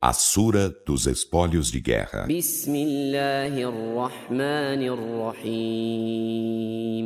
[0.00, 2.26] A Sura dos Espólios de Guerra.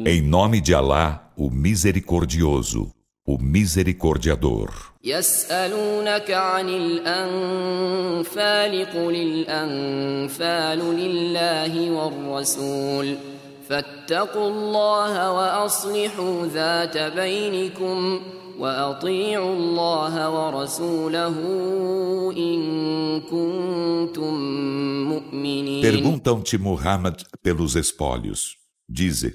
[0.07, 2.93] Em nome de Alá, o Misericordioso,
[3.25, 4.91] o Misericordiador.
[5.05, 8.33] يسألونك عن الأنفال
[8.93, 13.17] قل الأنفال لله والرسول
[13.69, 18.21] فاتقوا الله وأصلحوا ذات بينكم
[18.59, 21.37] وأطيعوا الله ورسوله
[22.37, 24.35] إن كنتم
[25.09, 28.57] مؤمنين Perguntam-te, Muhammad, pelos espólios.
[28.89, 29.35] Dize,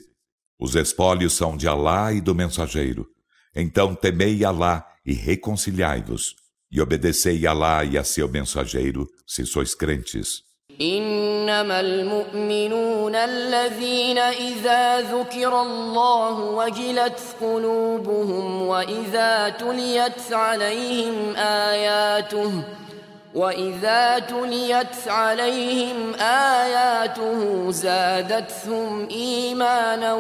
[0.60, 3.08] os espólios são de Alá e do mensageiro.
[3.56, 6.36] Então temei Alá e reconciliai-vos,
[6.72, 10.44] e obedecei a Alá e a seu mensageiro, se sois crentes.
[10.81, 22.53] إنما المؤمنون الذين إذا ذكر الله وجلت قلوبهم وإذا تليت عليهم آياته
[23.35, 30.15] وإذا تليت عليهم آياته زادتهم إيمانا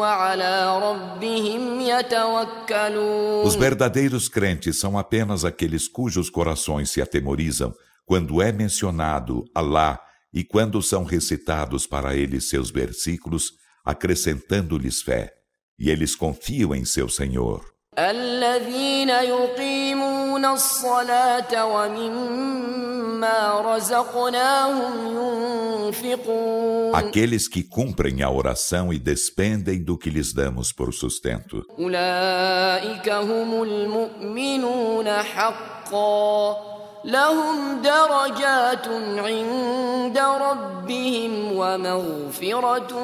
[0.00, 3.44] وعلى ربهم يتوكلون.
[3.44, 7.74] Os verdadeiros crentes são apenas aqueles cujos corações se atemorizam
[8.09, 9.99] quando é mencionado Alá
[10.33, 15.33] e quando são recitados para eles seus versículos, acrescentando-lhes fé.
[15.79, 17.75] E eles confiam em seu Senhor.
[17.99, 30.09] الذين يقيمون الصلاة ومما رزقناهم ينفقون Aqueles que cumprem a oração e despendem do que
[30.09, 31.63] lhes damos por sustento.
[31.79, 38.87] أولئك هم المؤمنون حقا لهم درجات
[39.17, 42.95] عند ربهم ومغفرة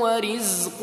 [0.00, 0.78] ورزق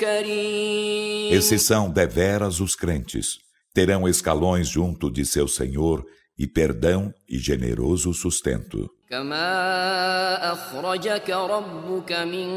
[0.00, 3.38] كريم Esses são deveras os crentes.
[3.74, 6.04] Terão escalões junto de seu Senhor
[6.38, 8.90] e perdão e generoso sustento.
[9.10, 12.48] كما أخرجك ربك من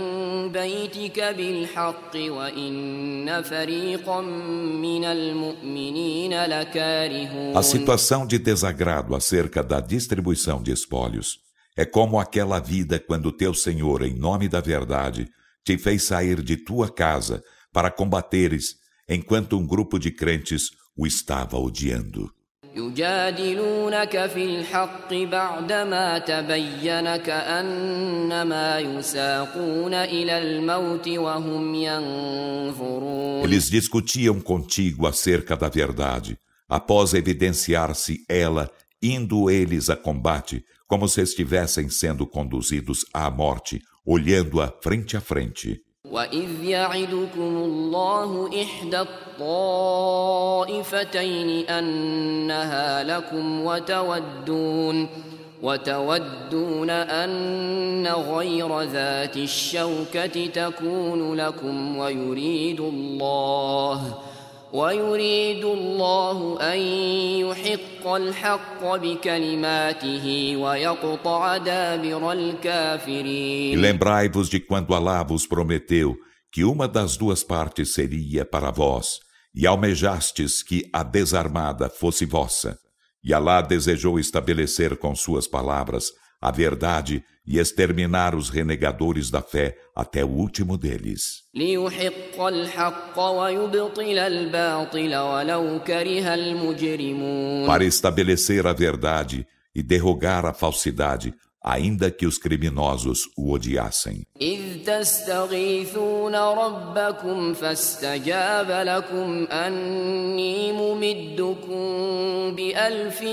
[0.51, 10.71] بيتك بالحق وإن فريقا من المؤمنين لكارهون A situação de desagrado acerca da distribuição de
[10.71, 11.37] espólios
[11.75, 15.27] é como aquela vida quando teu Senhor, em nome da verdade,
[15.63, 18.75] te fez sair de tua casa para combateres,
[19.07, 22.31] enquanto um grupo de crentes o estava odiando.
[22.75, 35.55] يجادلونك في الحق بعدما تبين كأنما يساقون إلى الموت وهم ينظرون Eles discutiam contigo acerca
[35.55, 36.37] da verdade,
[36.67, 38.69] após evidenciar-se ela,
[39.01, 45.79] indo eles a combate, como se estivessem sendo conduzidos à morte, olhando-a frente a frente.
[46.12, 49.00] وإذ يعدكم الله إحدى
[50.60, 55.08] الطائفتين أنها لكم وتودون
[55.62, 64.14] وتودون أن غير ذات الشوكة تكون لكم ويريد الله
[64.73, 66.79] ويريد الله أن
[67.47, 76.15] يحق الحق بكلماته ويقطع دابر الكافرين E lembrai-vos de quando Alá vos prometeu
[76.51, 79.19] que uma das duas partes seria para vós,
[79.55, 82.77] e almejastes que a desarmada fosse vossa.
[83.23, 86.11] E Alá desejou estabelecer com suas palavras
[86.42, 91.44] a verdade e exterminar os renegadores da fé até o último deles.
[97.66, 101.32] Para estabelecer a verdade e derrogar a falsidade,
[101.63, 104.23] ainda que os criminosos o odiassem.
[104.41, 111.77] إذ تستغيثون ربكم فاستجاب لكم أني ممدكم
[112.55, 113.23] بألف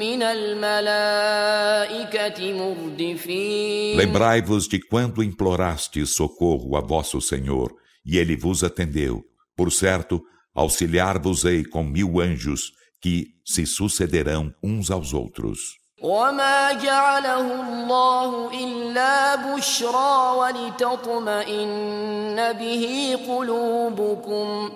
[0.00, 1.32] من الملائكة
[2.52, 7.72] مردفين Lembrai-vos de quando implorastes socorro a vosso Senhor,
[8.04, 9.24] e ele vos atendeu.
[9.56, 10.22] Por certo,
[10.54, 15.79] auxiliar-vos-ei com mil anjos, que se sucederão uns aos outros.
[16.02, 21.72] وما جعله الله إلا بشرى ولتطمئن
[22.52, 24.70] به قلوبكم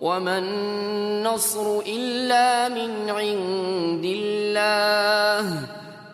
[0.00, 5.68] وما النصر إلا من عند الله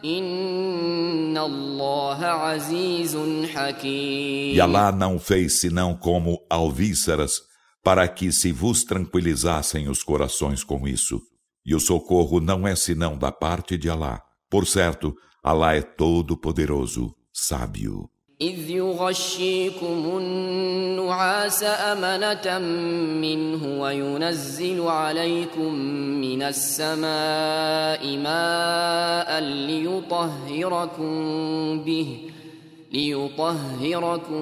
[0.05, 3.19] إن الله عزيز
[3.55, 7.41] حكيم E Alá não fez senão como alvíceras,
[7.83, 11.21] para que se vos tranquilizassem os corações com isso.
[11.67, 14.23] E o socorro não é senão da parte de Alá.
[14.50, 18.10] Por certo, Alá é todo-poderoso, sábio.
[18.42, 22.60] إذ يغشيكم النعاس أمنة
[23.20, 25.74] منه وينزل عليكم
[26.22, 31.14] من السماء ماء ليطهركم
[31.84, 32.18] به
[32.92, 34.42] ليطهركم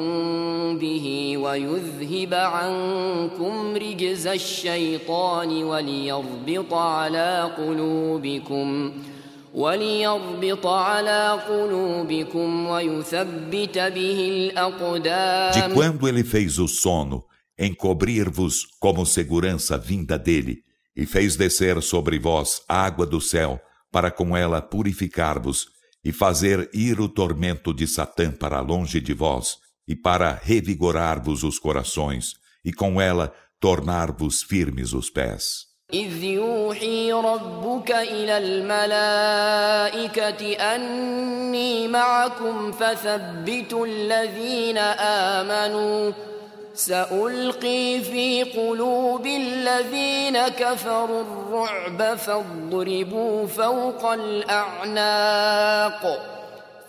[0.77, 9.16] به ويذهب عنكم رجز الشيطان وليربط على قلوبكم ۖ
[15.51, 17.25] De quando ele fez o sono,
[17.57, 20.63] encobrir-vos como segurança vinda dele,
[20.95, 23.59] e fez descer sobre vós água do céu,
[23.91, 25.65] para com ela purificar-vos,
[26.05, 29.57] e fazer ir o tormento de Satã para longe de vós,
[29.87, 32.33] e para revigorar-vos os corações,
[32.63, 35.66] e com ela tornar-vos firmes os pés.
[35.93, 39.93] إذ يوحي ربك إلى الملائكة
[40.75, 46.11] أني معكم فثبتوا الذين آمنوا.
[46.73, 55.27] سألقي في قلوب الذين كفروا الرعب فاضربوا فوق الأعناق.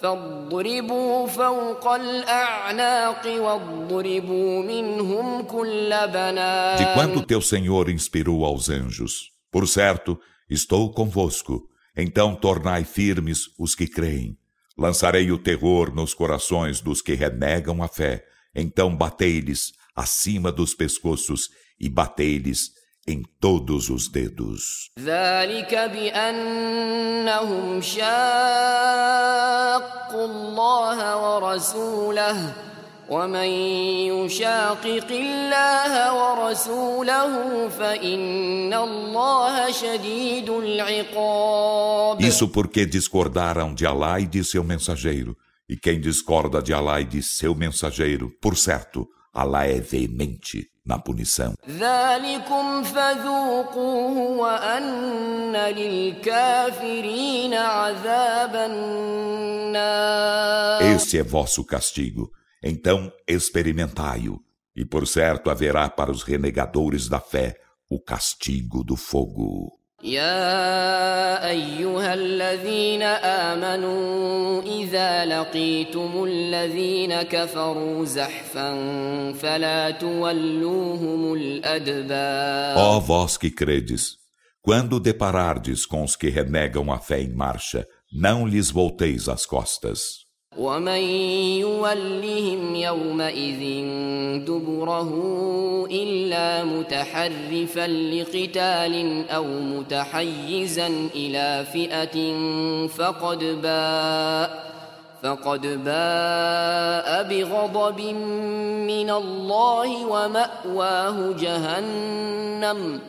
[0.02, 9.68] فاضربوا فوق الأعناق واضربوا منهم كل بنان De quando teu Senhor inspirou aos anjos, por
[9.68, 10.20] certo,
[10.50, 11.70] estou convosco.
[11.96, 14.38] Então tornai firmes os que creem.
[14.78, 18.26] Lançarei o terror nos corações dos que renegam a fé.
[18.54, 21.50] Então batei-lhes acima dos pescoços
[21.80, 22.72] e batei-lhes
[23.08, 24.90] em todos os dedos.
[33.10, 33.50] ومن
[34.16, 44.64] يشاقق الله ورسوله فإن الله شديد العقاب Isso porque discordaram de Allah e de seu
[44.64, 45.36] mensageiro.
[45.70, 49.08] E quem discorda de Allah e de seu mensageiro, por certo,
[49.41, 51.55] Allah é veemente na punição.
[60.93, 62.33] Esse é vosso castigo.
[62.61, 64.41] Então experimentai-o.
[64.75, 67.55] E por certo haverá para os renegadores da fé
[67.89, 69.78] o castigo do fogo.
[70.04, 78.72] يا ايها الذين امنوا اذا لقيتم الذين كفروا زحفا
[79.34, 84.18] فلا تولوهم الادبار Ó vós que credes
[84.62, 90.24] quando deparardes com os que renegam a fé em marcha não lhes volteis as costas
[90.59, 91.03] ومن
[91.63, 93.63] يولهم يومئذ
[94.45, 95.13] دبره
[95.91, 102.37] الا متحرفا لقتال أو متحيزا إلى فئه
[102.89, 104.69] فقد باء
[105.23, 108.01] فقد باء بغضب
[108.91, 113.01] من الله وماواه جهنم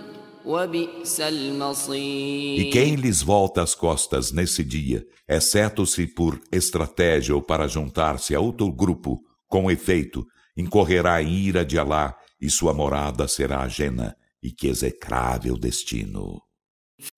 [1.97, 8.35] E quem lhes volta as costas nesse dia, exceto se por estratégia ou para juntar-se
[8.35, 14.15] a outro grupo, com efeito, incorrerá em ira de Alá e sua morada será ajena,
[14.43, 16.43] e que execrável destino.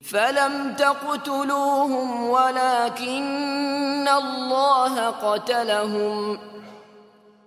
[0.00, 6.38] فلم تقتلوهم ولكن الله قتلهم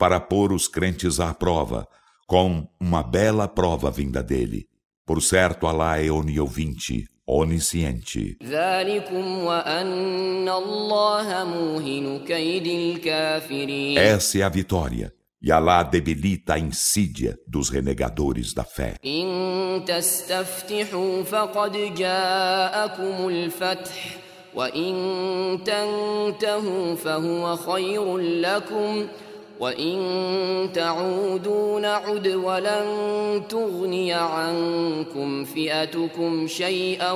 [0.00, 1.86] para pôr os crentes à prova,
[2.26, 4.66] com uma bela prova vinda dele.
[5.06, 8.36] Por certo, Alá é oniovinte, onisciente.
[13.96, 15.12] Essa é a vitória.
[15.40, 18.96] E Alá debilita a insídia dos renegadores da fé.
[24.56, 24.94] وإن
[25.64, 29.06] تنتهوا فهو خير لكم
[29.60, 32.86] وإن تعودوا نعد ولن
[33.48, 37.12] تغني عنكم فئتكم شيئا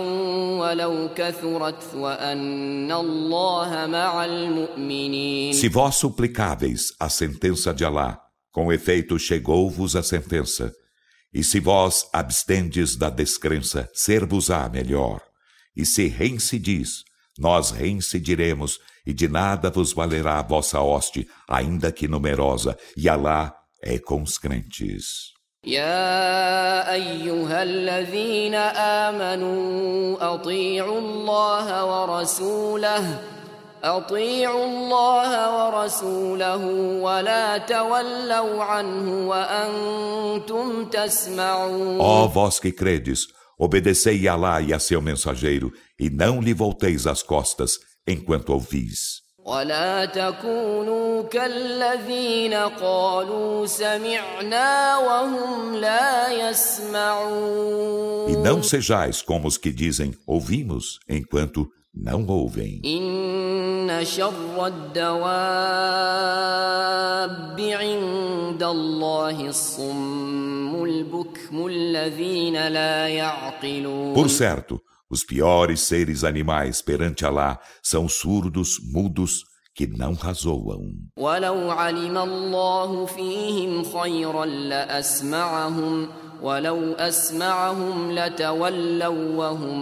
[0.61, 8.19] ولو كثرت وأن الله مع المؤمنين Se vós suplicáveis a sentença de Alá,
[8.53, 10.73] com efeito chegou-vos a sentença.
[11.33, 15.21] E se vós abstendes da descrença, ser-vos-á melhor.
[15.77, 17.05] E se reincidis,
[17.39, 23.55] nós reincidiremos, e de nada vos valerá a vossa hoste, ainda que numerosa, e Alá
[23.83, 25.33] é com os crentes.
[25.65, 28.55] يا ايها الذين
[29.05, 33.21] امنوا اطيعوا الله ورسوله
[33.85, 36.65] اطيعوا الله ورسوله
[37.03, 43.27] ولا تولوا عنه وانتم تسمعون Ó vós que credes,
[43.59, 49.21] obedecei a Allah e a seu mensageiro e não lhe volteis as costas enquanto ouvis.
[49.45, 60.15] ولا تكونوا كالذين قالوا سمعنا وهم لا يسمعون E não sejais como os que dizem
[60.27, 62.81] ouvimos enquanto não ouvem.
[62.85, 64.67] إن شر
[66.01, 77.25] الدواب عند الله الصم البكم الذين لا يعقلون Por certo, os piores seres animais perante
[77.25, 79.45] Alá são surdos, mudos,
[79.75, 81.09] que não razoam.
[81.17, 86.09] ولو علم الله فيهم خيرا لأسمعهم
[86.43, 89.81] ولو أسمعهم لتولوا وهم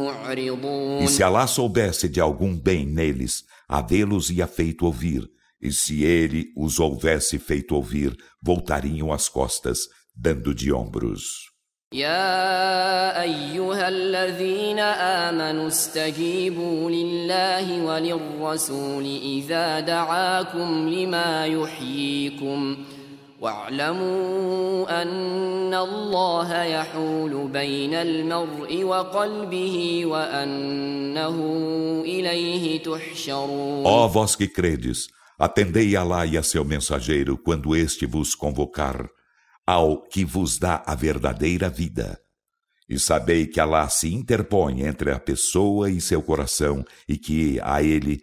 [0.00, 5.28] معرضون E se Alá soubesse de algum bem neles, havê-los ia feito ouvir,
[5.60, 9.78] e se ele os houvesse feito ouvir, voltariam as costas,
[10.14, 11.54] dando de ombros.
[11.94, 22.76] يا أيها الذين آمنوا استجيبوا لله وللرسول إذا دعاكم لما يحييكم
[23.40, 31.36] واعلموا أن الله يحول بين المرء وقلبه وأنه
[32.04, 35.08] إليه تحشرون Ó vós que credes,
[35.38, 39.08] atendei a Alá e a seu mensageiro quando este vos convocar
[39.66, 42.18] ao que vos dá a verdadeira vida.
[42.88, 47.82] E sabei que Alá se interpõe entre a pessoa e seu coração e que a
[47.82, 48.22] ele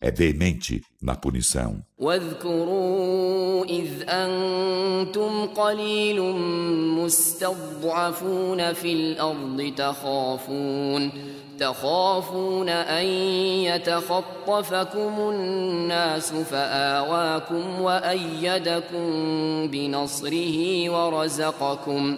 [0.00, 1.82] é veemente na punição.
[1.98, 6.22] واذكروا إذ أنتم قليل
[6.98, 11.10] مستضعفون في الأرض تخافون
[11.58, 13.06] تخافون أن
[13.66, 19.06] يتخطفكم الناس فآواكم وأيدكم
[19.66, 22.16] بنصره ورزقكم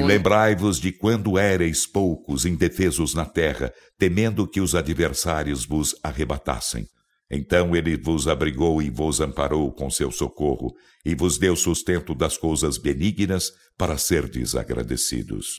[0.00, 6.86] E lembrai-vos de quando éreis poucos indefesos na terra, temendo que os adversários vos arrebatassem.
[7.34, 10.72] Então ele vos abrigou e vos amparou com seu socorro,
[11.04, 15.58] e vos deu sustento das coisas benignas para serdes agradecidos.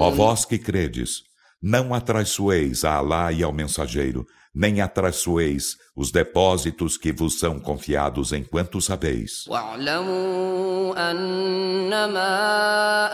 [0.00, 1.24] Ó vós que credes,
[1.61, 8.31] não atraiçoeis a Alá e ao mensageiro, nem atraiçoeis os depósitos que vos são confiados
[8.31, 9.45] enquanto sabeis.
[9.47, 12.27] واعلموا أنما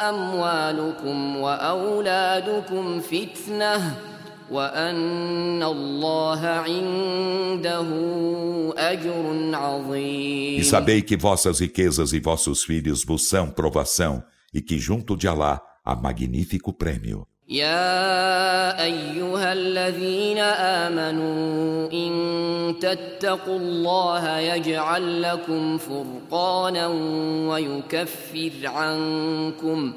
[0.09, 3.97] أموالكم وأولادكم فتنة
[4.51, 7.87] وأن الله عنده
[8.77, 14.77] أجر عظيم E sabei que vossas riquezas e vossos filhos vos são provação, e que
[14.77, 17.25] junto de Alá há magnífico prêmio.
[17.48, 20.38] يا أيها الذين
[20.84, 26.86] آمنوا إن تتقوا الله يجعل لكم فرقانا
[27.48, 29.92] ويكفر عنكم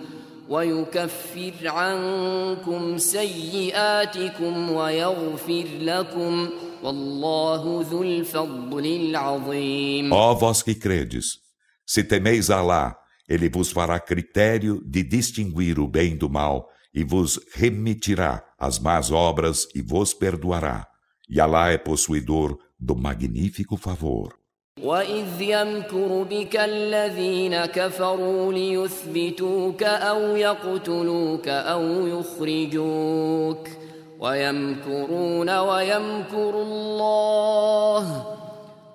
[0.49, 6.49] ويكفر عنكم سيئاتكم ويغفر لكم
[6.83, 10.13] والله ذو الفضل العظيم.
[10.13, 11.25] Ó vós que credes,
[11.85, 12.95] se temeis a Alá,
[13.27, 19.10] ele vos fará critério de distinguir o bem do mal e vos remitirá as más
[19.10, 20.86] obras e vos perdoará.
[21.28, 24.34] E Alá é possuidor do magnífico favor.
[24.82, 33.68] وإذ يمكر بك الذين كفروا ليثبتوك أو يقتلوك أو يخرجوك
[34.18, 38.36] ويمكرون ويمكر الله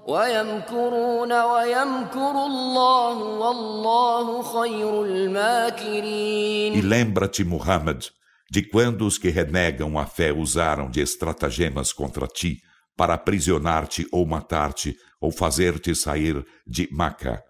[0.08, 8.06] ويمكرون ويمكر الله والله خير الماكرين E lembra-te, Muhammad,
[8.50, 12.62] de quando os que renegam a fé usaram de estratagemas contra ti
[12.98, 17.44] para aprisionar-te ou matar-te ou fazer-te sair de Maca.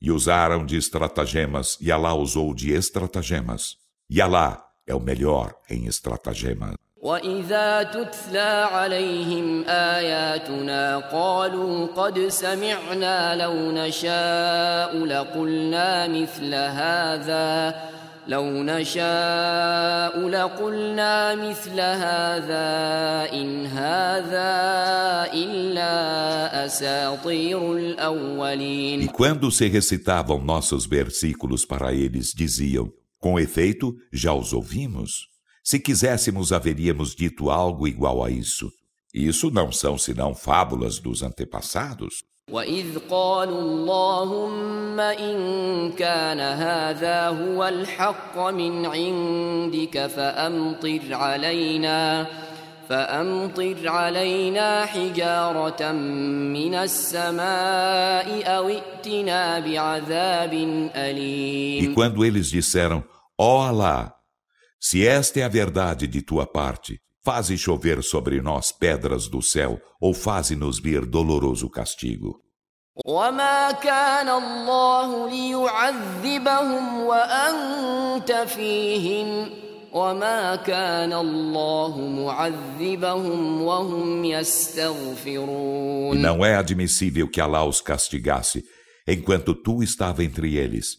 [0.00, 3.76] E usaram de estratagemas, e Alá usou de estratagemas.
[4.08, 6.74] E Alá é o melhor em estratagemas.
[7.04, 17.74] وإذا تتلى عليهم آياتنا قالوا قد سمعنا لو نشاء لقلنا مثل هذا
[18.28, 22.68] لو نشاء لقلنا مثل هذا
[23.32, 24.52] إن هذا
[25.32, 34.34] إلا أساطير الأولين E quando se recitavam nossos versículos para eles, diziam: Com efeito, já
[34.34, 35.30] os ouvimos.
[35.64, 38.70] Se quiséssemos, haveríamos dito algo igual a isso.
[39.12, 42.24] Isso não são senão fábulas dos antepassados.
[42.50, 45.36] وإذ قالوا اللهم إن
[45.92, 52.26] كان هذا هو الحق من عندك فأمطر علينا
[52.88, 60.52] فأمطر علينا حجارة من السماء أو ائتنا بعذاب
[60.96, 61.84] أليم.
[61.84, 63.04] E quando eles disseram,
[63.38, 64.12] ó oh Allah,
[64.84, 69.80] Se esta é a verdade de tua parte, faze chover sobre nós pedras do céu,
[70.00, 72.40] ou faze-nos vir doloroso castigo.
[73.06, 79.50] وما كان الله ليعذبهم وأنت فيهم
[79.92, 88.62] وما كان الله معذبهم وهم يستغفرون Não é admissível que Allah os castigasse
[89.06, 90.98] enquanto tu estava entre eles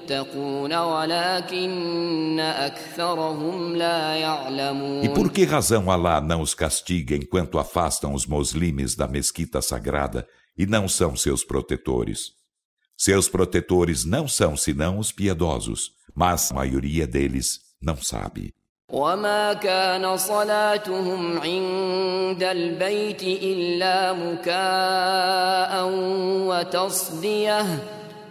[0.72, 8.26] ولكن أكثرهم لا يعلمون E por que razão Allah não os castiga enquanto afastam os
[8.26, 12.32] muslimes da mesquita sagrada e não são seus protetores?
[12.96, 18.54] Seus protetores não são senão os piedosos, mas a maioria deles não sabe.
[18.92, 25.90] وما كان صلاتهم عند البيت إلا مكاء
[26.46, 27.66] وتصديه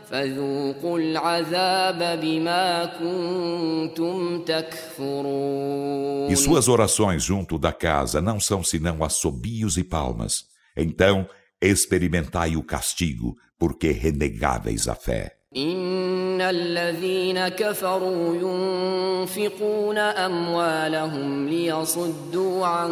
[0.09, 9.77] فذوقوا العذاب بما كنتم تكفرون E suas orações junto da casa não são senão assobios
[9.77, 10.43] e palmas.
[10.75, 11.27] Então,
[11.61, 15.31] experimentai o castigo, porque renegáveis a fé.
[15.57, 22.91] إن الذين كفروا ينفقون أموالهم ليصدوا عن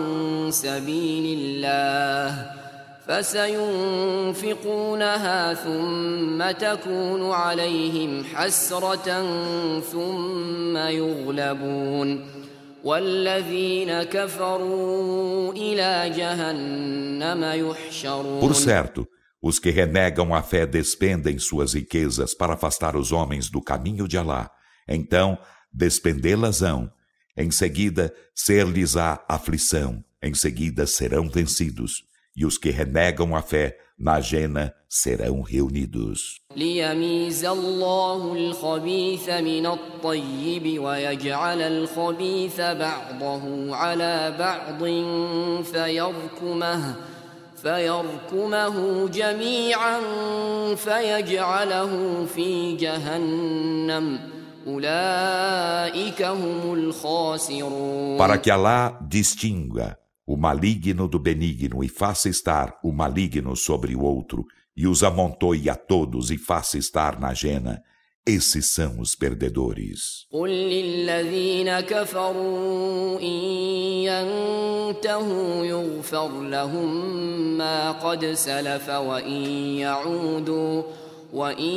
[0.51, 2.63] سبيل الله
[3.07, 4.43] فسينفقونها
[5.53, 9.23] ثم تكون عليهم حسرة
[9.79, 12.25] ثم يغلبون
[12.83, 19.07] والذين كفروا إلى جهنم يحشرون Por certo,
[19.45, 24.17] Os que renegam a fé despendem suas riquezas para afastar os homens do caminho de
[24.17, 24.49] Alá.
[24.87, 25.37] Então,
[25.73, 26.89] despendê-las-ão.
[27.35, 30.01] Em seguida, ser-lhes-á aflição.
[30.21, 31.91] Em seguida, serão vencidos.
[32.37, 36.41] E os que renegam a fé na jena serão reunidos.
[36.55, 44.83] ليميز الله الخبيث من الطيب ويجعل الخبيث بعضه على بعض
[45.63, 46.95] فيركمه
[47.63, 49.99] فيركمه جميعا
[50.75, 54.19] فيجعله في جهنم
[54.67, 62.91] أولئك هم الخاسرون Para que Allah distinga o maligno do benigno e faça estar o
[62.91, 67.83] maligno sobre o outro e os amontoe a todos e faça estar na jena,
[68.25, 70.27] esses são os perdedores.
[70.31, 73.25] قل للذين كفروا إن
[74.07, 79.45] ينتهوا يغفر لهم ما قد سلف وإن
[79.77, 80.83] يعودوا
[81.33, 81.75] وإن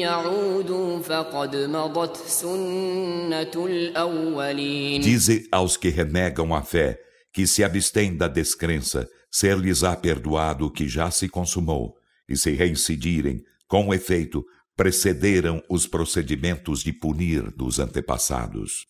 [0.00, 7.03] يعودوا فقد مضت سنة الأولين Dize aos que renegam a fé
[7.35, 11.97] que se abstêm da descrença, ser-lhes-á perdoado o que já se consumou,
[12.29, 14.41] e se reincidirem, com efeito,
[14.73, 18.85] precederam os procedimentos de punir dos antepassados.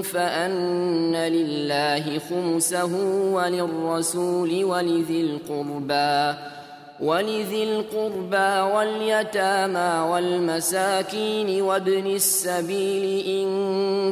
[0.02, 2.94] فأن لله خمسه
[3.32, 6.34] وللرسول ولذي القربى
[7.01, 13.47] ولذي القربى واليتامى والمساكين وابن السبيل إن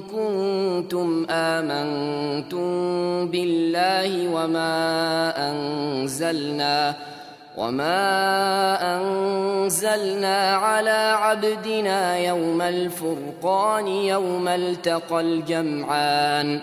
[0.02, 2.68] كنتم آمنتم
[3.28, 6.96] بالله وما أنزلنا
[7.58, 16.62] وما أنزلنا على عبدنا يوم الفرقان يوم التقى الجمعان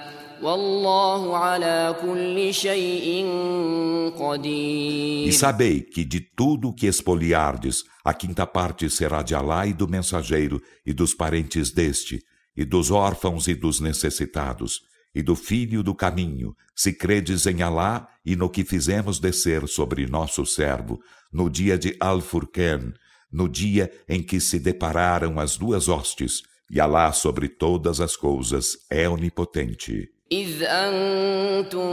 [5.27, 9.73] E sabei que de tudo o que espoliardes, a quinta parte será de Alá e
[9.73, 12.23] do mensageiro, e dos parentes deste,
[12.57, 14.81] e dos órfãos e dos necessitados,
[15.15, 20.07] e do filho do caminho, se credes em Alá e no que fizemos descer sobre
[20.07, 21.01] nosso servo,
[21.33, 22.93] no dia de Al-Furqan,
[23.33, 28.77] no dia em que se depararam as duas hostes, e Alá sobre todas as coisas
[28.91, 30.16] é onipotente.
[30.33, 31.91] إذ أنتم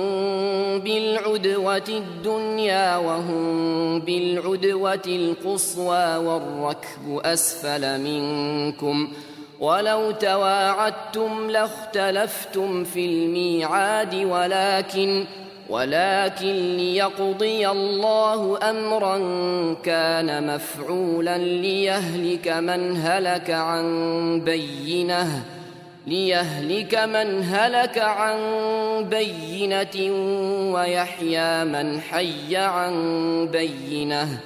[0.79, 9.11] بالعدوة الدنيا وهم بالعدوة القصوى والركب أسفل منكم
[9.59, 15.25] ولو تواعدتم لاختلفتم في الميعاد ولكن
[15.69, 19.17] ولكن ليقضي الله أمرا
[19.83, 25.43] كان مفعولا ليهلك من هلك عن بينة
[26.06, 28.38] ليهلك من هلك عن
[29.08, 29.96] بينة
[30.74, 32.94] ويحيى من حي عن
[33.52, 34.40] بينة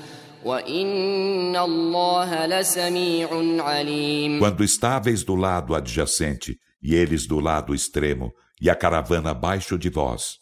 [0.45, 3.29] وإن الله لسميع
[3.63, 9.79] عليم Quando estáveis do lado adjacente e eles do lado extremo, e a caravana abaixo
[9.79, 10.39] de vós.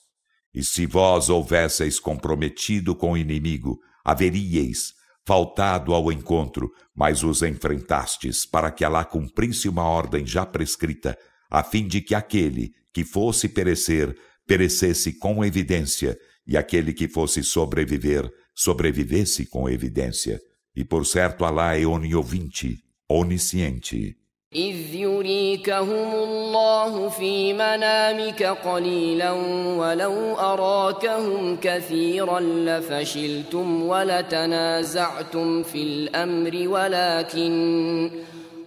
[0.55, 4.93] E se vós houvesseis comprometido com o inimigo, haveríeis
[5.26, 11.18] faltado ao encontro, mas os enfrentastes para que Alá cumprisse uma ordem já prescrita,
[11.50, 14.16] a fim de que aquele que fosse perecer,
[14.48, 20.40] perecesse com evidência, e aquele que fosse sobreviver, sobrevivesse com evidência.
[20.76, 22.78] E por certo Alá é oniovinte,
[23.10, 24.16] onisciente.
[24.54, 29.32] إذ يريكهم الله في منامك قليلا
[29.78, 38.12] ولو أراكهم كثيرا لفشلتم ولتنازعتم في الأمر ولكن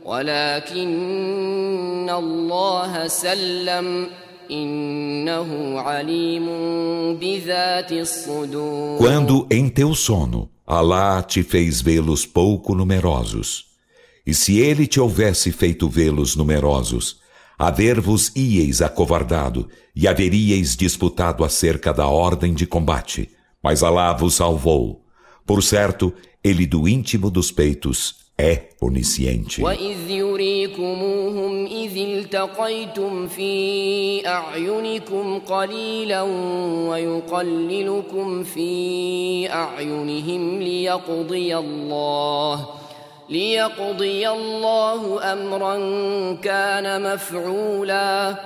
[0.04, 0.88] ولكن
[2.10, 4.06] الله سلم
[4.50, 6.46] إنه عليم
[7.20, 8.98] بذات الصدور.
[8.98, 13.67] Quando em teu sono Alá te fez vê-los pouco numerosos,
[14.27, 17.19] e se ele te houvesse feito vê-los numerosos,
[17.57, 23.29] haver-vos ieis acovardado e haveríeis disputado acerca da ordem de combate,
[23.61, 25.03] mas Alá vos salvou.
[25.45, 29.61] Por certo, ele do íntimo dos peitos é onisciente.
[29.61, 36.21] وإذ يريكموهم إذ التقيتم في أعينكم قليلا
[36.89, 42.76] ويقللكم في أعينهم ليقضي الله
[43.29, 45.75] ليقضي الله أمرا
[46.41, 48.37] كان مفعولا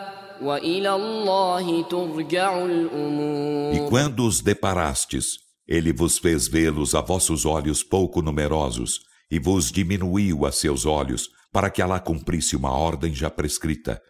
[0.42, 5.26] وإلى الله ترجع E الأمور quando os deparastes,
[5.68, 11.30] ele vos fez vê-los a vossos olhos pouco numerosos, e vos diminuiu a seus olhos,
[11.52, 14.02] para que Alá cumprisse uma ordem já prescrita.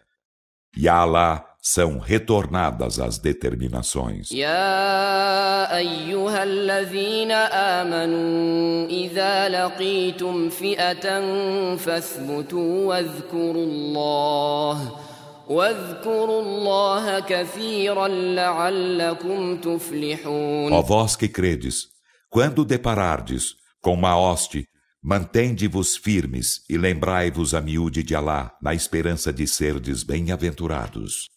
[0.76, 4.32] E a Alá são retornadas as determinações.
[4.32, 11.20] يا أيها الذين آمنوا إذا لقيتم فئة
[11.76, 14.92] فاثبتوا واذكروا الله
[15.48, 21.86] واذكروا الله كثيرا لعلكم تفلحون Ó vós que credes,
[22.30, 24.66] quando deparardes com uma hoste,
[25.02, 31.28] mantende-vos firmes e lembrai-vos a miúde de Alá, na esperança de serdes bem-aventurados.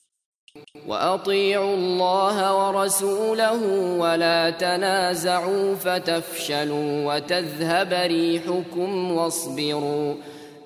[0.87, 3.63] وأطيعوا الله ورسوله
[3.97, 10.15] ولا تنازعوا فتفشلوا وتذهب ريحكم واصبروا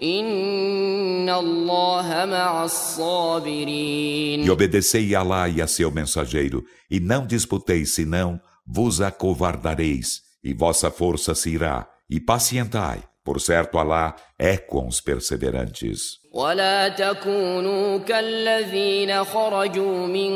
[0.04, 7.94] إن الله مع الصابرين E obedecei a Alá e a seu mensageiro, e não disputeis,
[7.94, 13.04] senão vos acovardareis, e vossa força se irá, e pacientai.
[13.24, 16.20] Por certo, Alá é com os perseverantes.
[16.36, 20.32] ولا تكونوا كالذين خرجوا من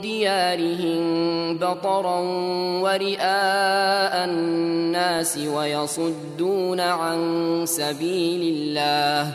[0.00, 2.20] ديارهم بطرا
[2.80, 7.18] ورئاء الناس ويصدون عن
[7.66, 9.34] سبيل الله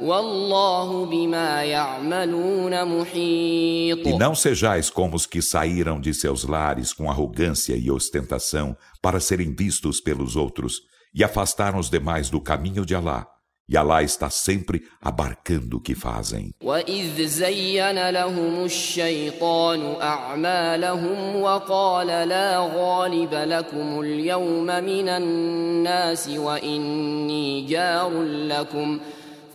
[0.00, 7.10] والله بما يعملون محيط E não sejais como os que saíram de seus lares com
[7.10, 10.80] arrogância e ostentação para serem vistos pelos outros
[11.15, 13.25] e afastaram os demais do caminho de Alá.
[13.67, 16.53] E Allah está sempre abarcando o que fazem.
[16.61, 28.99] وإذ زين لهم الشيطان أعمالهم وقال لا غالب لكم اليوم من الناس وإني جار لكم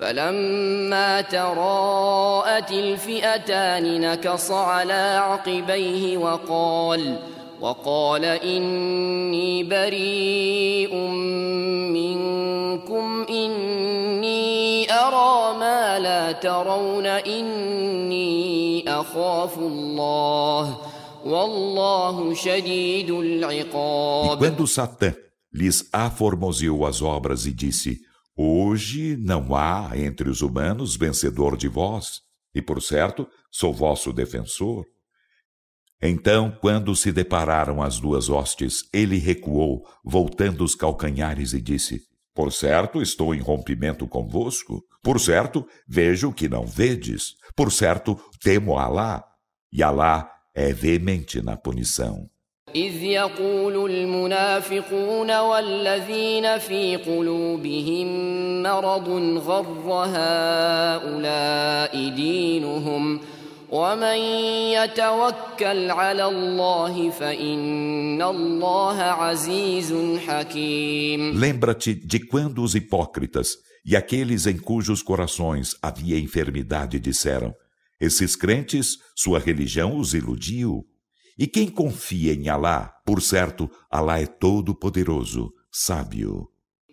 [0.01, 7.19] فلما تراءت الفئتان نكص على عقبيه وقال
[7.62, 10.96] وقال إني بريء
[11.96, 20.78] منكم إني أرى ما لا ترون إني أخاف الله
[21.26, 25.16] والله شديد العقاب E quando Satã
[25.54, 28.02] lhes aformoseou as obras e disse:
[28.38, 32.22] Hoje não há entre os humanos vencedor de vós,
[32.54, 34.86] e por certo sou vosso defensor.
[36.02, 42.02] Então, quando se depararam as duas hostes, ele recuou, voltando os calcanhares e disse:
[42.34, 44.84] Por certo, estou em rompimento convosco.
[45.02, 47.36] Por certo, vejo que não vedes.
[47.56, 49.24] Por certo, temo Alá.
[49.72, 52.30] E Alá é veemente na punição.
[52.76, 58.08] إذ يقول المنافقون والذين في قلوبهم
[58.64, 59.10] مرض
[59.48, 63.20] غر هؤلاء دينهم
[63.70, 64.18] ومن
[64.78, 69.94] يتوكل على الله فإن الله عزيز
[70.28, 77.54] حكيم Lembra-te de quando os hipócritas e aqueles em cujos corações havia enfermidade disseram:
[78.00, 80.86] Esses crentes, sua religião os iludiu.
[81.38, 86.48] E quem confia em Alá, por certo, Alá é todo poderoso, sábio.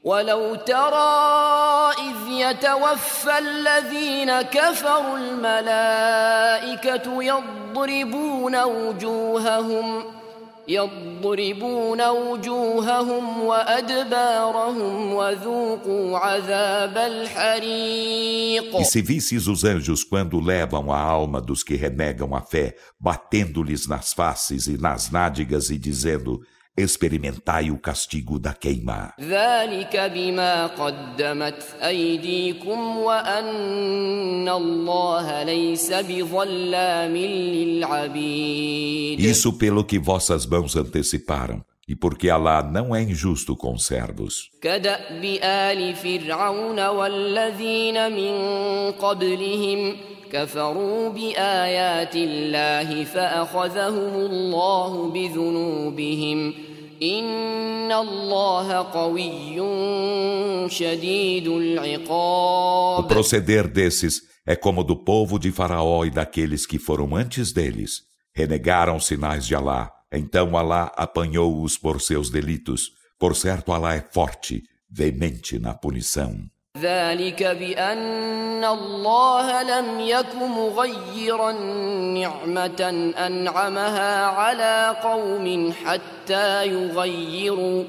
[0.07, 10.03] ولو ترى إذ يتوفى الذين كفروا الملائكة يضربون وجوههم
[10.67, 21.41] يضربون وجوههم وأدبارهم وذوقوا عذاب الحريق E se visses os anjos quando levam a alma
[21.41, 26.41] dos que renegam a fé, batendo-lhes nas faces e nas nádegas e dizendo:
[26.76, 29.12] experimentai o castigo da queima.
[29.20, 41.62] ذلك بما قدمت أيديكم وأن الله ليس بظلام للعبيد Isso pelo que vossas mãos anteciparam,
[41.88, 44.50] e porque Alá não é injusto com os servos.
[44.62, 48.32] كدأب آل فرعون والذين من
[48.92, 49.96] قبلهم
[50.32, 56.54] كفروا بآيات الله فأخذهم الله بذنوبهم
[57.02, 59.56] إن الله قوي
[60.68, 67.14] شديد O العقاب proceder desses é como do povo de Faraó e daqueles que foram
[67.14, 68.02] antes deles.
[68.34, 69.90] Renegaram os sinais de Alá.
[70.12, 72.90] Então Alá apanhou-os por seus delitos.
[73.18, 76.36] Por certo, Alá é forte, veemente na punição.
[76.81, 81.51] ذلك بأن الله لم يك مغيرا
[82.21, 87.83] نعمة أنعمها على قوم حتى يغيروا.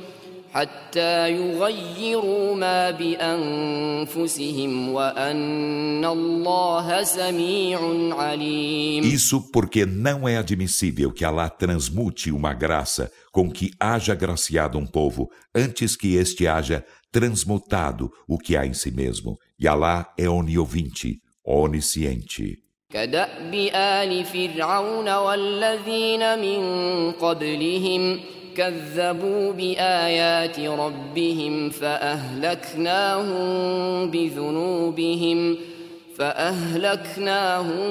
[0.53, 7.79] حتى يغيروا ما بأنفسهم وأن الله سميع
[8.13, 14.77] عليم Isso porque não é admissível que Alá transmute uma graça com que haja graciado
[14.77, 19.39] um povo antes que este haja transmutado o que há em si mesmo.
[19.59, 22.63] E Alá é oniovinte, onisciente.
[22.93, 26.61] كدأب آل فرعون والذين من
[27.11, 28.19] قبلهم
[28.57, 33.41] كذبوا بآيات ربهم فأهلكناهم
[34.11, 35.57] بذنوبهم
[36.17, 37.85] فأهلكناهم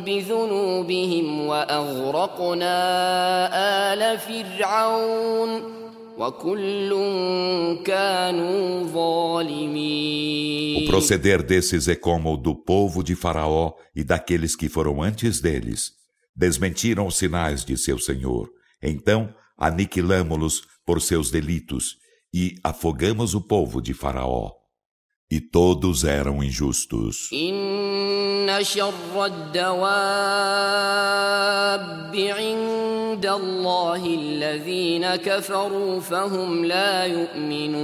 [0.00, 2.74] بذنوبهم وأغرقنا
[3.92, 5.78] آل فرعون
[6.18, 6.90] وكل
[7.84, 10.38] كانوا ظالمين
[10.78, 15.40] O proceder desses é como o do povo de Faraó e daqueles que foram antes
[15.40, 15.92] deles.
[16.34, 18.48] Desmentiram os sinais de seu Senhor.
[18.82, 21.97] Então aniquilamo-los por seus delitos
[22.33, 24.51] e afogamos o povo de Faraó.
[25.31, 27.29] E todos eram injustos.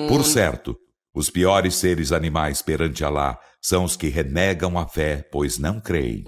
[0.07, 0.77] Por certo,
[1.13, 6.23] os piores seres animais perante Alá são os que renegam a fé, pois não creem.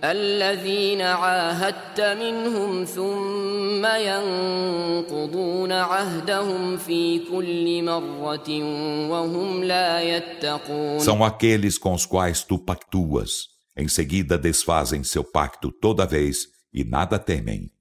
[10.99, 13.51] São aqueles com os quais tu pactuas.
[13.77, 17.71] Em seguida desfazem seu pacto toda vez e nada temem.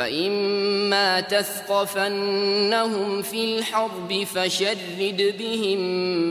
[0.00, 5.78] فإما تثقفنهم في الحرب فشرد بهم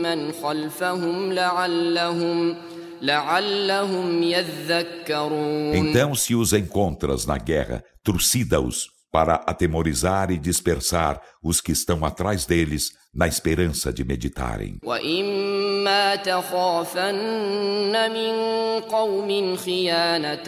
[0.02, 2.56] من خلفهم لعلهم
[3.02, 11.71] لعلهم يذكرون Então, se os encontras na guerra, trucida-os para atemorizar e dispersar os que
[11.71, 14.79] estão atrás deles, na esperança de meditarem.
[14.83, 18.33] وإما تخافن من
[18.81, 20.43] قوم خيانة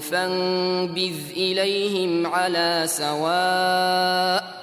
[0.00, 4.58] فانبذ إليهم على سواء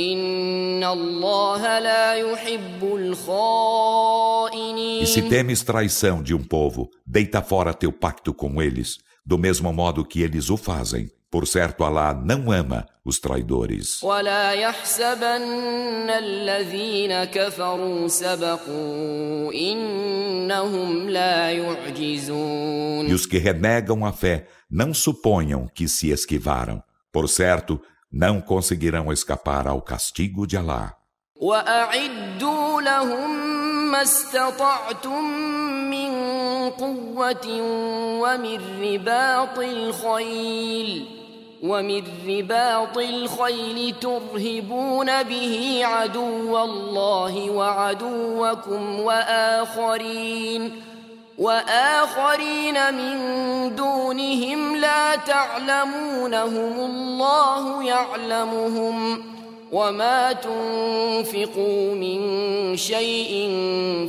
[0.00, 4.14] إن الله لا يحب الخائنين
[5.02, 9.72] E se temes traição de um povo, deita fora teu pacto com eles, do mesmo
[9.72, 11.08] modo que eles o fazem.
[11.30, 14.02] Por certo, Alá não ama os traidores.
[14.02, 24.94] ولا يحسبن الذين كفروا سبقوا إنهم لا يعجزون E os que renegam a fé não
[24.94, 26.82] suponham que se esquivaram.
[27.12, 27.80] Por certo,
[28.12, 30.94] não conseguirão escapar ao castigo de Alá.
[31.40, 33.30] وأعدوا لهم
[33.90, 35.24] ما استطعتم
[35.90, 36.10] من
[36.70, 37.46] قوة
[38.22, 41.17] ومن رباط الخيل
[41.63, 50.71] ومن رباط الخيل ترهبون به عدو الله وعدوكم وآخرين
[51.37, 53.15] وآخرين من
[53.75, 59.23] دونهم لا تعلمونهم الله يعلمهم
[59.71, 62.19] وما تنفقوا من
[62.77, 63.49] شيء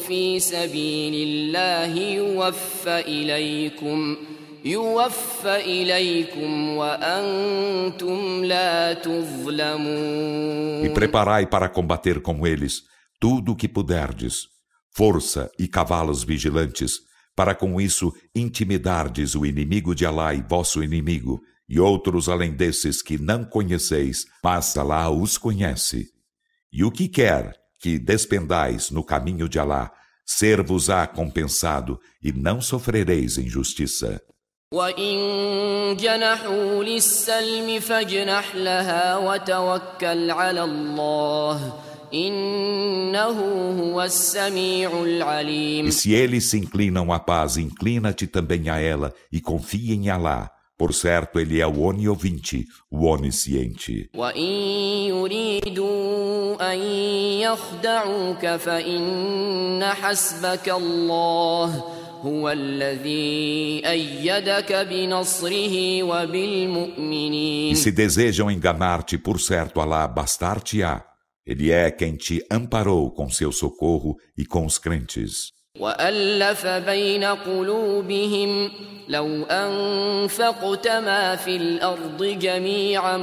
[0.09, 4.17] في سبيل الله يوفى إليكم.
[4.66, 12.82] يوفى إليكم وأنتم لا تظلمون E preparai para combater com eles
[13.20, 14.48] tudo o que puderdes,
[14.92, 16.94] força e cavalos vigilantes,
[17.36, 23.02] para com isso intimidardes o inimigo de Alá e vosso inimigo, e outros além desses
[23.02, 26.08] que não conheceis, mas Alá os conhece.
[26.72, 29.92] E o que quer que despendais no caminho de Alá,
[30.26, 34.22] ser-vos-á compensado, e não sofrereis injustiça.
[34.74, 35.16] وإن
[36.00, 41.74] جنحوا للسلم فاجنح لها وتوكل على الله
[42.14, 43.40] إنه
[43.82, 49.40] هو السميع العليم E se eles se inclinam à paz, inclina-te também a ela, e
[49.40, 50.52] confia em Alá.
[50.78, 54.10] Por certo, ele é o oniovinte, o onisciente.
[54.14, 54.86] وإن
[62.25, 71.05] هو الذي أيدك بنصره E وبالمؤمنين se desejam enganar-te, por certo, Alá bastar-te-á.
[71.47, 75.53] Ele é quem te amparou com seu socorro e com os crentes.
[75.79, 78.71] وألف بين قلوبهم
[79.09, 83.17] لو أنفقت ما في الأرض جميعا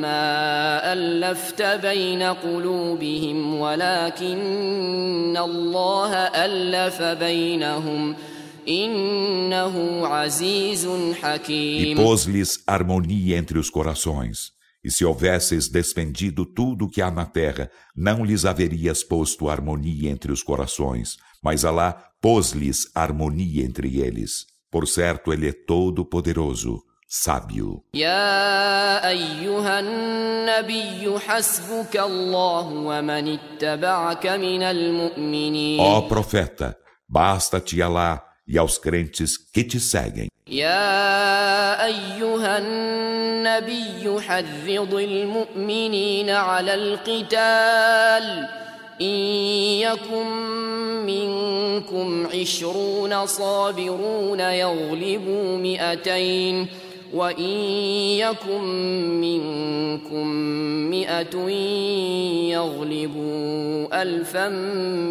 [0.00, 8.16] ما ألفت بين قلوبهم ولكن الله ألف بينهم
[8.67, 8.87] E
[11.21, 14.55] حكيم pôs-lhes harmonia entre os corações.
[14.83, 20.09] E se houvesses despendido tudo o que há na terra, não lhes haverias posto harmonia
[20.11, 21.17] entre os corações.
[21.43, 21.89] Mas Alá
[22.21, 24.45] pôs-lhes harmonia entre eles.
[24.71, 27.83] Por certo, Ele é todo-poderoso, sábio.
[27.93, 36.75] يا أيها النبي حسبك الله ومن اتبعك من المؤمنين Ó profeta,
[37.09, 40.28] basta-te Alá e aos crentes que te seguem.
[40.50, 48.48] يا أيها النبي حرض المؤمنين على القتال
[49.00, 49.16] إن
[49.86, 50.26] يكن
[51.06, 56.66] منكم عشرون صابرون يغلبوا مئتين
[57.13, 57.49] وإن
[58.19, 58.63] يكن
[59.21, 60.27] منكم
[60.89, 61.49] مئة
[62.51, 64.49] يغلبوا ألفا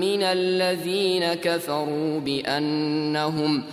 [0.01, 3.65] من الذين كفروا بأنهم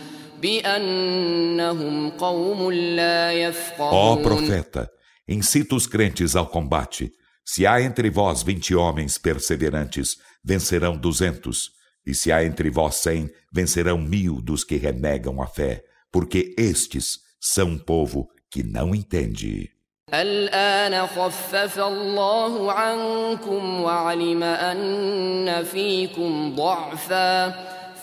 [0.41, 4.89] بأنهم قوم لا Ó يفقهون profeta,
[5.27, 7.11] incita os crentes ao combate.
[7.43, 11.71] Se há entre vós vinte homens perseverantes, vencerão duzentos.
[12.05, 17.19] E se há entre vós cem, vencerão mil dos que renegam a fé, porque estes
[17.54, 19.70] são um povo que não entende.
[20.14, 27.48] الآن خفف الله عنكم وعلم أن فيكم ضعفا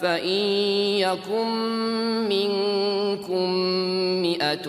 [0.02, 0.44] فإن
[1.00, 1.48] يكن
[2.30, 3.50] منكم
[4.22, 4.68] مئة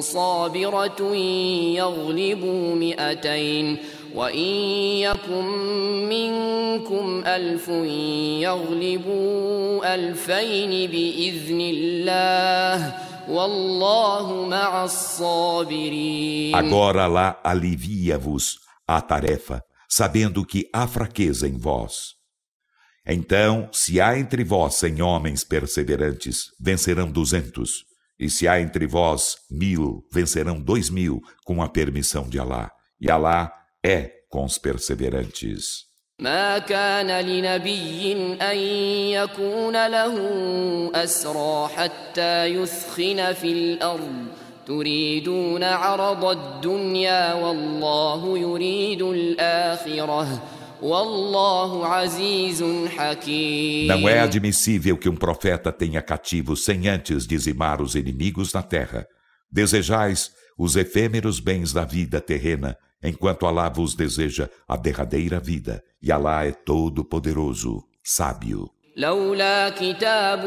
[0.00, 1.14] صابرة
[1.76, 3.76] يغلبوا مئتين
[4.14, 4.54] وإن
[5.00, 5.46] يكن
[6.08, 7.68] منكم ألف
[8.48, 13.09] يغلبوا ألفين بإذن الله
[16.54, 22.14] Agora lá alivia-vos a tarefa, sabendo que há fraqueza em vós.
[23.06, 27.84] Então, se há entre vós cem homens perseverantes, vencerão duzentos.
[28.18, 32.70] E se há entre vós mil, vencerão dois mil, com a permissão de Alá.
[33.00, 33.52] E Alá
[33.82, 35.89] é com os perseverantes.
[36.19, 40.15] ما كان لنبي ان يكون له
[40.95, 44.25] اسرى حتى يثخن في الارض
[44.67, 50.43] تريدون عرض الدنيا والله يريد الاخره
[50.81, 52.63] والله عزيز
[52.97, 58.63] حكيم Não é admissível que um profeta tenha cativos sem antes dizimar os inimigos na
[58.63, 59.05] terra.
[59.51, 66.11] Desejais os efêmeros bens da vida terrena enquanto Alá vos deseja a derradeira vida, e
[66.11, 68.69] Alá é todo-poderoso, sábio.
[68.97, 70.45] لولا كتاب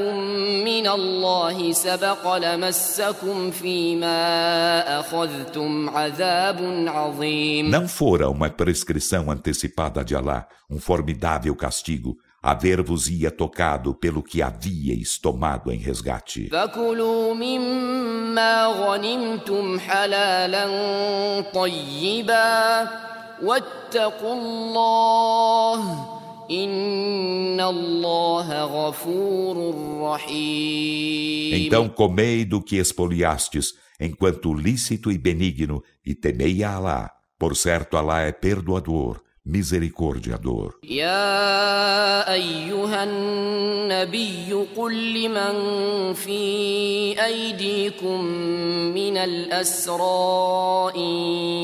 [0.65, 6.59] من الله سبق لمسكم فيما أخذتم عذاب
[6.89, 14.42] عظيم Não fora uma prescrição antecipada de Alá, um formidável castigo, haver-vos-ia tocado pelo que
[14.42, 16.50] havíeis tomado em resgate.
[31.66, 37.10] Então comei do que espoliastes, enquanto lícito e benigno, e temei a Alá.
[37.40, 40.72] Por certo, Alá é perdoador, misericordiador.
[40.84, 45.54] يا أيها النبي قل لمن
[46.14, 48.24] في أيديكم
[48.96, 51.10] من الأسرى إن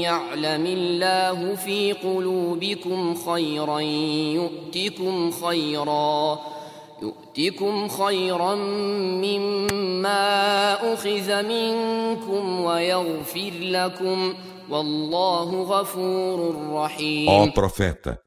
[0.03, 6.39] يعلم الله في قلوبكم خيرا يؤتكم خيرا
[7.01, 8.55] يؤتكم خيرا
[9.23, 14.48] مما أخذ منكم ويغفر لكم ۖ
[17.28, 18.20] Ó profeta,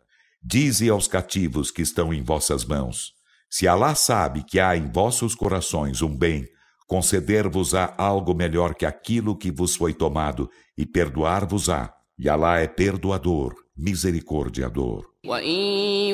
[0.44, 3.14] dize aos cativos que estão em vossas mãos:
[3.50, 6.46] se Alá sabe que há em vossos corações um bem,
[6.88, 11.94] conceder-vos-á algo melhor que aquilo que vos foi tomado e perdoar-vos-á.
[12.20, 15.06] E Alá é perdoador, misericordiador.
[15.28, 16.14] وإن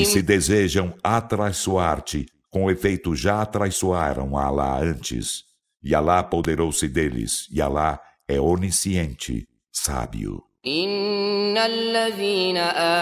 [0.00, 5.44] e se desejam atraiçoar-te, com efeito já atraiçoaram Alá antes.
[5.82, 10.48] E Alá apoderou-se deles, e Alá é onisciente, sábio.
[10.66, 12.56] إن الذين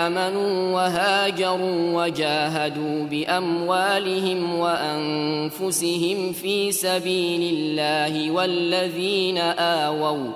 [0.05, 10.32] آمنوا وهاجروا وجاهدوا بأموالهم وأنفسهم في سبيل الله والذين آووا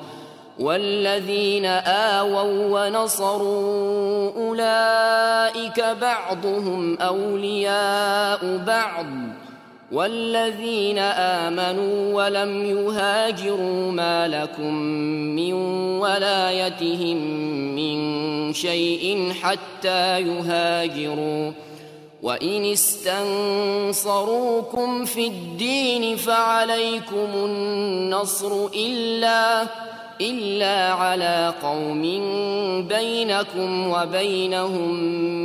[0.60, 9.06] والذين آووا ونصروا أولئك بعضهم أولياء بعض
[9.92, 14.74] والذين آمنوا ولم يهاجروا ما لكم
[15.36, 15.54] من
[16.00, 17.18] ولايتهم
[17.76, 21.52] من شيء حتى يهاجروا
[22.24, 24.16] وإن استنصروكم
[25.06, 29.68] في الدين فعليكم النصر إلا
[30.21, 32.03] إلا على قوم
[32.89, 34.95] بينكم وبينهم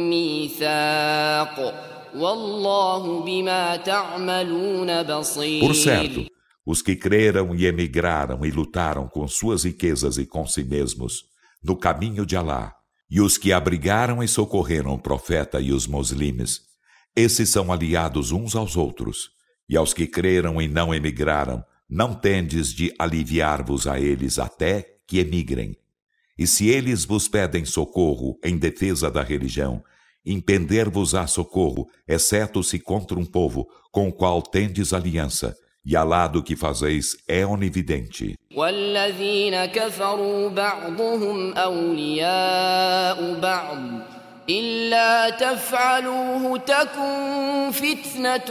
[0.10, 1.74] ميثاق
[2.16, 6.26] والله بما تعملون بصير Por certo,
[6.66, 11.24] os que creram e emigraram e lutaram com suas riquezas e com si mesmos
[11.64, 12.74] no caminho de Alá,
[13.10, 16.62] e os que abrigaram e socorreram o profeta e os muslimes,
[17.16, 19.30] esses são aliados uns aos outros,
[19.68, 25.20] e aos que creram e não emigraram, não tendes de aliviar-vos a eles até que
[25.20, 25.76] emigrem.
[26.38, 29.84] E se eles vos pedem socorro em defesa da religião,
[30.26, 36.42] impender-vos-á socorro, exceto se contra um povo com o qual tendes aliança, e Alá do
[36.42, 38.36] que fazeis é onividente.
[38.56, 43.78] والذين كفروا بعضهم أولياء بعض
[44.50, 48.50] إلا تفعلوه تكن فتنة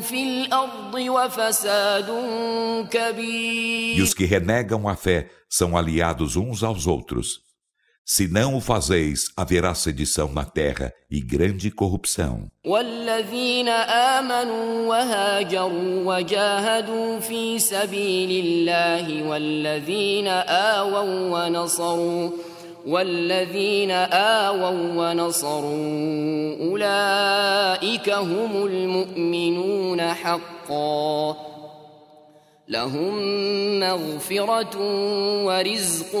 [0.00, 2.10] في الأرض وفساد
[2.90, 7.40] كبير E os que renegam a fé são aliados uns aos outros.
[8.04, 12.48] Se não o fazeis, haverá sedição na terra e grande corrupção.
[12.64, 22.30] والذين آمنوا وهاجروا وجاهدوا في سبيل الله والذين آووا ونصروا
[22.86, 31.36] والذين آووا ونصروا أولئك هم المؤمنون حقا
[32.68, 33.18] لهم
[33.80, 34.76] مغفرة
[35.44, 36.12] ورزق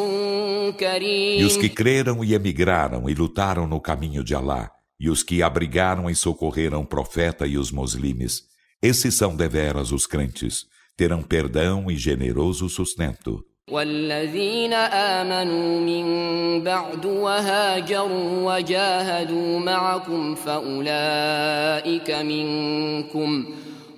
[0.80, 5.22] كريم E os que creram e emigraram e lutaram no caminho de Alá, e os
[5.22, 8.42] que abrigaram e socorreram o profeta e os muslimes,
[8.82, 13.44] esses são deveras os crentes, terão perdão e generoso sustento.
[13.71, 16.05] والذين آمنوا من
[16.63, 23.45] بعد وهاجروا وجاهدوا معكم فأولئك منكم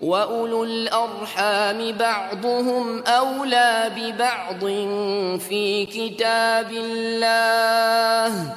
[0.01, 4.59] وأولو الأرحام بعضهم أولى ببعض
[5.39, 8.55] في كتاب الله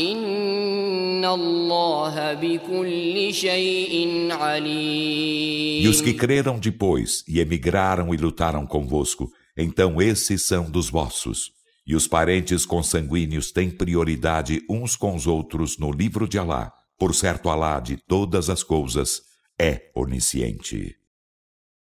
[0.00, 5.82] إن الله بكل شيء عليم.
[5.82, 11.50] E os que creram depois e emigraram e lutaram convosco, então esses são dos vossos.
[11.86, 16.72] E os parentes consanguíneos têm prioridade uns com os outros no livro de Alá.
[16.96, 19.20] Por certo, Alá de todas as coisas
[19.58, 21.01] é onisciente.